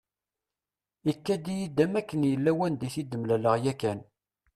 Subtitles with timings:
[1.11, 3.99] Ikad-iyi-d am akken yella wanda i tt-id-mlaleɣ yakan.